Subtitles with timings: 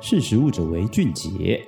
[0.00, 1.66] 识时务者为俊杰。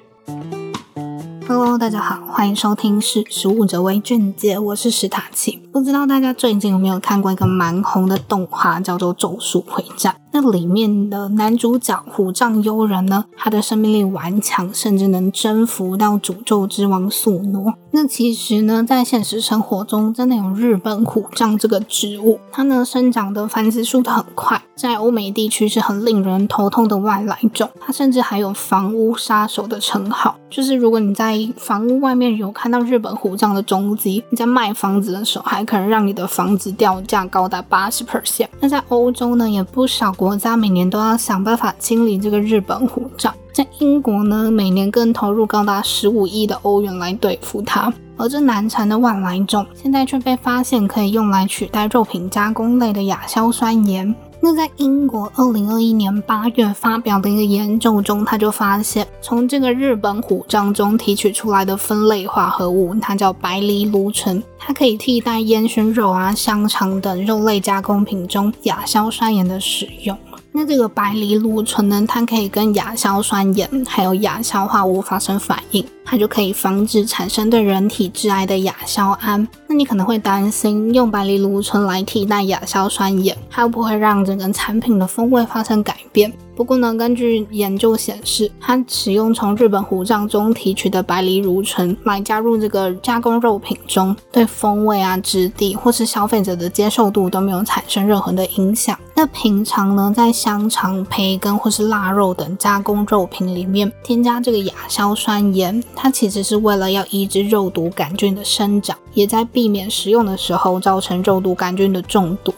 [1.52, 5.60] Hello，大家好，欢迎收听《是食物者为俊杰》，我是史塔奇。
[5.72, 10.12] 不知道大家最近有没有看过一个蛮红的动画，叫做《咒术回战》。
[10.32, 17.74] 那里面的男主角虎杖悠仁呢，他的生命力顽强，甚至能征服到诅咒之王宿儺。
[17.90, 27.68] 那其实呢，在现实生活中，真的有日本虎杖这个植物，它呢生长的繁殖速度很快，在欧美地区是很令人头痛的外来种。
[27.80, 38.48] 它甚至还有房屋杀手的称号，就是如果你在房屋外面有看到日本虎杖的踪迹，你在卖房子的时候，还可能让你的房子掉价高达八十 percent。
[38.60, 40.10] 那在欧洲呢，也不少。
[40.12, 47.92] 国家每年都要想办法清理这个日本虎杖，在英国呢，每年更投入高达十五亿的欧元来对付它。
[48.16, 54.14] 而这难缠的外来种，现在却被发现可以用来取代肉品加工类的亚硝酸盐。
[54.42, 70.16] 那在英国二零二一年八月发表的一个研究中，他就发现，从这个日本虎杖中提取出来的酚类化合物，它叫白藜芦醇，它可以替代烟熏肉啊、香肠等肉类加工品中亚硝酸盐的使用。
[70.52, 79.46] 那这个白藜芦醇呢，它可以跟亚硝酸盐还有亚硝化物发生反应，它就可以防止产生对人体致癌的亚硝胺。
[79.68, 86.32] 那你可能会担心，用白藜芦醇来替代亚硝酸盐，它会不会让整个产品的风味发生改变？
[86.56, 98.98] 不过呢，根据研究显示，它使用从日本虎杖中提取的白藜芦醇来加入这个加工肉品中，对风味啊、质地或是消费者的接受度都没有产生任何的影响。
[99.14, 112.54] 那平常呢，在香肠、培根或是腊肉等加工肉品里面添加这个亚硝酸盐，它其实是为了要抑制肉毒杆菌的生长，也在避免食用的时候造成肉毒杆菌的中毒。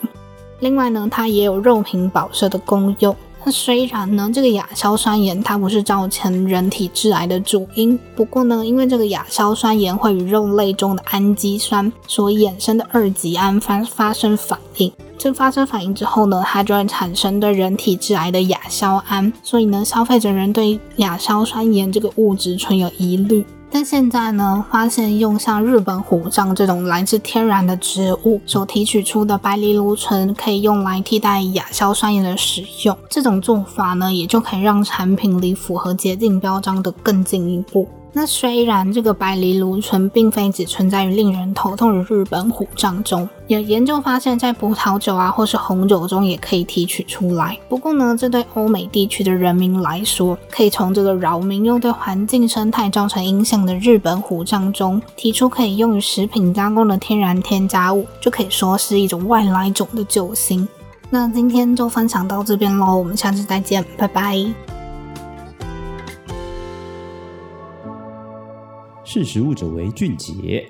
[0.61, 3.17] 另外呢，它也有肉品保色的功用。
[3.45, 14.93] 那虽然呢，这个亚硝酸盐它不是造成人体致癌的主因，不过呢，因为这个亚硝酸盐会与肉类中的氨基酸所衍生的二级胺发发生反应。
[15.19, 23.45] 这发生反应之后呢，它就会产生对人体致癌的亚硝胺，所以呢，消费者人对亚硝酸盐这个物质存有疑虑。
[23.75, 37.89] 但现在呢，发现用像日本虎杖这种来自天然的植物所提取出的白藜芦醇，可以用来替代亚硝酸盐的使用，这种做法呢，也就可以让产品离符合洁净标章的更进一步。
[38.15, 47.59] 那虽然这个白藜芦醇并非只存在于令人头痛的日本虎杖中，有研究发现，在葡萄酒啊或是红酒中也可以提取出来。
[47.71, 60.69] 不过呢，这对欧美地区的人民来说，可以从这个扰民又对环境生态造成影响的日本虎杖中提出可以用于食品加工的天然添加物，就可以说是一种外来种的救星。
[61.09, 64.72] 那今天就分享到这边喽，我们下次再见，拜拜。
[69.13, 70.67] 识时务者为俊杰。